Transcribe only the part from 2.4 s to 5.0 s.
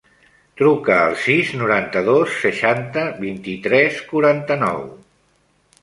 seixanta, vint-i-tres, quaranta-nou.